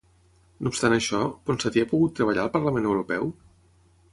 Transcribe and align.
No 0.63 0.69
obstant 0.71 0.95
això, 0.95 1.19
Ponsatí 1.49 1.83
ha 1.83 1.89
pogut 1.91 2.15
treballar 2.21 2.47
al 2.47 2.51
Parlament 2.57 2.89
Europeu? 2.93 3.31